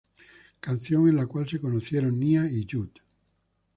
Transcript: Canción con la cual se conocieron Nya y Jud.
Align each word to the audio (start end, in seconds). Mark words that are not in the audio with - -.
Canción 0.61 1.03
con 1.05 1.15
la 1.15 1.27
cual 1.27 1.47
se 1.47 1.61
conocieron 1.61 2.19
Nya 2.19 2.47
y 2.49 2.65
Jud. 2.67 2.89